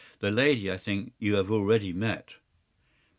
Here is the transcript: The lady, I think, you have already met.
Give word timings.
The 0.17 0.31
lady, 0.31 0.71
I 0.71 0.77
think, 0.79 1.13
you 1.19 1.35
have 1.35 1.51
already 1.51 1.93
met. 1.93 2.37